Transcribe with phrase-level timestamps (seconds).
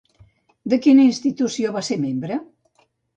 [0.71, 2.39] De quina institució va ser membre?